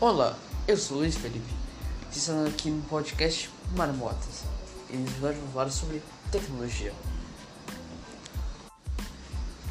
[0.00, 1.52] Olá, eu sou Luiz Felipe,
[2.12, 4.44] estando aqui no podcast Marmotas.
[4.88, 6.94] E nesse episódio vou falar sobre tecnologia.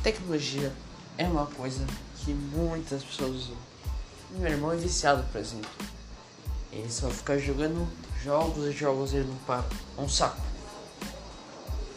[0.04, 0.74] Tecnologia
[1.18, 1.88] é uma coisa
[2.18, 3.56] que muitas pessoas usam.
[4.32, 5.70] Meu irmão é viciado, por exemplo.
[6.74, 7.88] Ele só fica jogando
[8.22, 9.64] jogos e jogos ele não para.
[9.98, 10.42] Um saco.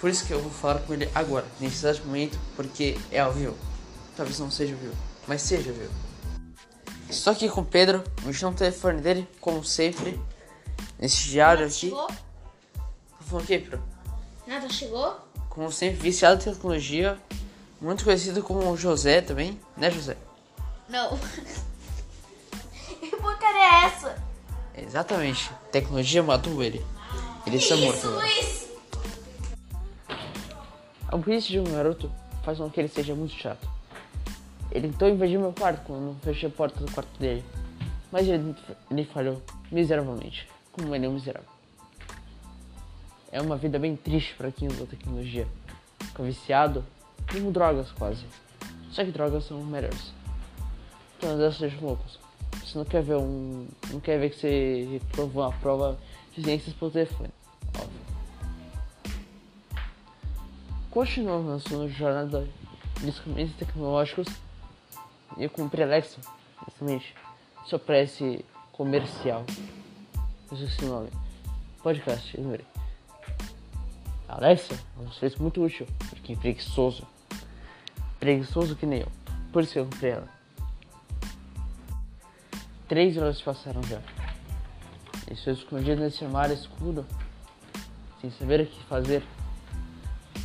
[0.00, 3.32] Por isso que eu vou falar com ele agora, nesse exato momento, porque é ao
[3.32, 3.56] vivo.
[4.16, 6.09] Talvez não seja ao vivo, mas seja ao vivo.
[7.10, 10.18] Estou aqui com o Pedro, mexendo no telefone dele, como sempre.
[10.96, 11.80] Nesse diário Nada aqui.
[11.80, 12.06] chegou?
[12.06, 12.16] Tá
[13.18, 13.82] falando o quê, Pedro?
[14.46, 15.16] Nada chegou?
[15.48, 17.18] Como sempre, viciado em tecnologia.
[17.80, 20.16] Muito conhecido como José também, né, José?
[20.88, 21.18] Não.
[23.00, 24.22] que porcaria é essa?
[24.76, 25.50] Exatamente.
[25.72, 26.84] Tecnologia matou ele.
[27.44, 28.06] Ele está morto.
[28.06, 28.68] Luiz!
[31.08, 32.10] A burrice de um garoto
[32.44, 33.79] faz com que ele seja muito chato.
[34.70, 37.44] Ele tentou invadir meu quarto quando fechei a porta do quarto dele.
[38.12, 38.54] Mas ele,
[38.90, 40.48] ele falhou miseravelmente.
[40.72, 41.48] Como ele é um miserável.
[43.32, 45.46] É uma vida bem triste para quem usa tecnologia.
[46.00, 46.84] Fica viciado,
[47.30, 48.24] como drogas quase.
[48.90, 50.12] Só que drogas são melhores.
[51.16, 52.18] Então sejam loucos.
[52.64, 53.66] Você não quer ver um.
[53.90, 55.98] não quer ver que você reprovou uma prova
[56.34, 57.30] de ciências pelo telefone.
[57.76, 58.00] Óbvio.
[60.90, 62.48] Continuando na sua jornada
[62.98, 64.26] de descobrimentos tecnológicos,
[65.36, 66.20] eu comprei Alexa,
[66.64, 67.14] justamente,
[67.66, 69.44] só para esse comercial.
[70.50, 71.10] Eu esqueci o nome.
[71.82, 72.66] Podcast, eu lembrei.
[74.28, 77.06] Alexa é um serviço muito útil para quem é preguiçoso.
[78.18, 79.08] Preguiçoso que nem eu.
[79.52, 80.28] Por isso que eu comprei ela.
[82.88, 84.00] Três horas passaram já.
[85.30, 87.06] Estou escondido nesse armário escuro,
[88.20, 89.22] sem saber o que fazer.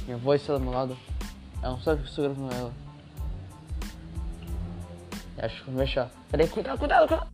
[0.05, 0.97] Minha voz está do meu lado.
[1.61, 2.84] Ela não sabe que estou gravando ela.
[5.37, 6.07] Acho que vou mexer.
[6.31, 7.29] Peraí, cuidado, cuidado, cuidado.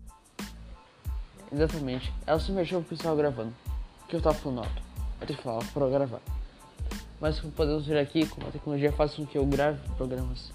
[1.52, 2.14] Exatamente.
[2.26, 3.54] Ela se mexeu porque estava gravando.
[4.08, 4.82] Que eu estava falando alto.
[5.20, 6.22] Eu tenho que falar para gravar.
[7.20, 10.52] Mas como podemos ver aqui, como a tecnologia faz com que eu grave programas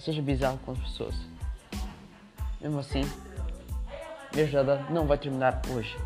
[0.00, 1.14] seja bizarro com as pessoas.
[2.60, 3.02] Mesmo assim,
[4.34, 5.96] minha jornada não vai terminar hoje.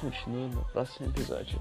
[0.00, 1.58] Continue no próximo episódio.